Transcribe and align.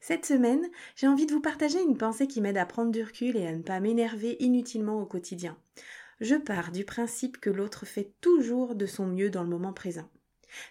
Cette 0.00 0.24
semaine, 0.24 0.66
j'ai 0.96 1.06
envie 1.06 1.26
de 1.26 1.32
vous 1.32 1.42
partager 1.42 1.80
une 1.80 1.98
pensée 1.98 2.26
qui 2.26 2.40
m'aide 2.40 2.56
à 2.56 2.64
prendre 2.64 2.90
du 2.90 3.02
recul 3.02 3.36
et 3.36 3.46
à 3.46 3.52
ne 3.52 3.62
pas 3.62 3.80
m'énerver 3.80 4.36
inutilement 4.40 5.00
au 5.00 5.04
quotidien. 5.04 5.58
Je 6.20 6.36
pars 6.36 6.72
du 6.72 6.84
principe 6.84 7.38
que 7.38 7.50
l'autre 7.50 7.86
fait 7.86 8.12
toujours 8.20 8.74
de 8.74 8.86
son 8.86 9.06
mieux 9.06 9.30
dans 9.30 9.42
le 9.42 9.48
moment 9.48 9.72
présent. 9.72 10.08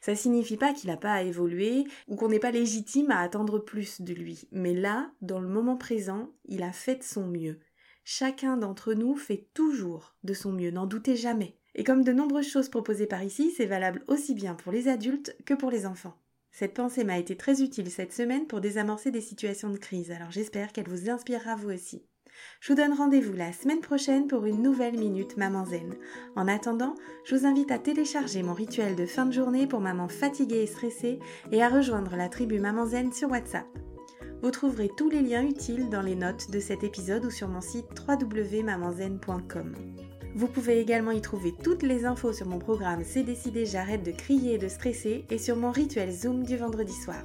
Ça 0.00 0.14
signifie 0.14 0.56
pas 0.56 0.72
qu'il 0.72 0.90
n'a 0.90 0.96
pas 0.96 1.12
à 1.12 1.22
évoluer 1.22 1.84
ou 2.08 2.16
qu'on 2.16 2.28
n'est 2.28 2.38
pas 2.38 2.50
légitime 2.50 3.10
à 3.10 3.20
attendre 3.20 3.58
plus 3.58 4.00
de 4.00 4.12
lui, 4.12 4.48
mais 4.50 4.74
là, 4.74 5.10
dans 5.22 5.40
le 5.40 5.48
moment 5.48 5.76
présent, 5.76 6.30
il 6.46 6.62
a 6.62 6.72
fait 6.72 6.96
de 6.96 7.04
son 7.04 7.26
mieux. 7.26 7.60
Chacun 8.04 8.56
d'entre 8.56 8.94
nous 8.94 9.14
fait 9.14 9.48
toujours 9.54 10.16
de 10.24 10.32
son 10.32 10.52
mieux, 10.52 10.70
n'en 10.70 10.86
doutez 10.86 11.16
jamais. 11.16 11.58
Et 11.74 11.84
comme 11.84 12.02
de 12.02 12.12
nombreuses 12.12 12.48
choses 12.48 12.70
proposées 12.70 13.06
par 13.06 13.22
ici, 13.22 13.52
c'est 13.56 13.66
valable 13.66 14.02
aussi 14.08 14.34
bien 14.34 14.54
pour 14.54 14.72
les 14.72 14.88
adultes 14.88 15.36
que 15.44 15.54
pour 15.54 15.70
les 15.70 15.86
enfants. 15.86 16.18
Cette 16.58 16.74
pensée 16.74 17.04
m'a 17.04 17.18
été 17.18 17.36
très 17.36 17.62
utile 17.62 17.88
cette 17.88 18.12
semaine 18.12 18.48
pour 18.48 18.60
désamorcer 18.60 19.12
des 19.12 19.20
situations 19.20 19.70
de 19.70 19.76
crise, 19.76 20.10
alors 20.10 20.32
j'espère 20.32 20.72
qu'elle 20.72 20.88
vous 20.88 21.08
inspirera 21.08 21.54
vous 21.54 21.70
aussi. 21.70 22.02
Je 22.60 22.72
vous 22.72 22.76
donne 22.76 22.94
rendez-vous 22.94 23.34
la 23.34 23.52
semaine 23.52 23.78
prochaine 23.78 24.26
pour 24.26 24.44
une 24.44 24.60
nouvelle 24.60 24.98
Minute 24.98 25.36
Maman 25.36 25.64
Zen. 25.64 25.94
En 26.34 26.48
attendant, 26.48 26.96
je 27.24 27.36
vous 27.36 27.46
invite 27.46 27.70
à 27.70 27.78
télécharger 27.78 28.42
mon 28.42 28.54
rituel 28.54 28.96
de 28.96 29.06
fin 29.06 29.26
de 29.26 29.32
journée 29.32 29.68
pour 29.68 29.78
maman 29.78 30.08
fatiguée 30.08 30.64
et 30.64 30.66
stressée 30.66 31.20
et 31.52 31.62
à 31.62 31.68
rejoindre 31.68 32.16
la 32.16 32.28
tribu 32.28 32.58
Maman 32.58 32.86
Zen 32.86 33.12
sur 33.12 33.30
WhatsApp. 33.30 33.68
Vous 34.42 34.50
trouverez 34.50 34.90
tous 34.96 35.10
les 35.10 35.22
liens 35.22 35.46
utiles 35.46 35.88
dans 35.90 36.02
les 36.02 36.16
notes 36.16 36.50
de 36.50 36.58
cet 36.58 36.82
épisode 36.82 37.24
ou 37.24 37.30
sur 37.30 37.46
mon 37.46 37.60
site 37.60 37.86
www.mamanzen.com. 38.08 39.74
Vous 40.34 40.46
pouvez 40.46 40.80
également 40.80 41.10
y 41.10 41.20
trouver 41.20 41.54
toutes 41.62 41.82
les 41.82 42.04
infos 42.04 42.32
sur 42.32 42.46
mon 42.46 42.58
programme 42.58 43.02
C'est 43.04 43.22
décidé, 43.22 43.66
j'arrête 43.66 44.02
de 44.02 44.12
crier 44.12 44.54
et 44.54 44.58
de 44.58 44.68
stresser 44.68 45.24
et 45.30 45.38
sur 45.38 45.56
mon 45.56 45.70
rituel 45.70 46.12
Zoom 46.12 46.44
du 46.44 46.56
vendredi 46.56 46.92
soir. 46.92 47.22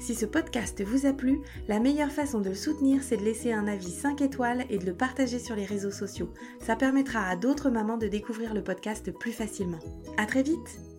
Si 0.00 0.14
ce 0.14 0.26
podcast 0.26 0.82
vous 0.82 1.06
a 1.06 1.12
plu, 1.12 1.40
la 1.66 1.80
meilleure 1.80 2.12
façon 2.12 2.40
de 2.40 2.50
le 2.50 2.54
soutenir, 2.54 3.02
c'est 3.02 3.16
de 3.16 3.24
laisser 3.24 3.52
un 3.52 3.66
avis 3.66 3.90
5 3.90 4.22
étoiles 4.22 4.64
et 4.70 4.78
de 4.78 4.86
le 4.86 4.94
partager 4.94 5.38
sur 5.38 5.56
les 5.56 5.66
réseaux 5.66 5.90
sociaux. 5.90 6.32
Ça 6.60 6.76
permettra 6.76 7.26
à 7.26 7.36
d'autres 7.36 7.70
mamans 7.70 7.98
de 7.98 8.08
découvrir 8.08 8.54
le 8.54 8.62
podcast 8.62 9.10
plus 9.12 9.32
facilement. 9.32 9.80
À 10.16 10.26
très 10.26 10.42
vite! 10.42 10.97